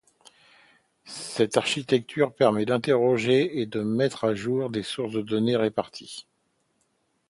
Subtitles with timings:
[1.05, 6.25] Cette architecture permet d'interroger et de mettre à jour des sources de données réparties.